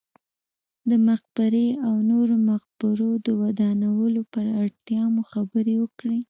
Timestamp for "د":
0.89-0.91, 3.25-3.27